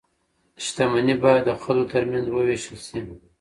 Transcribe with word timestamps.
شتمني 0.65 1.15
باید 1.23 1.43
د 1.47 1.51
خلکو 1.63 1.89
ترمنځ 1.93 2.25
وویشل 2.29 2.77
شي. 2.87 2.99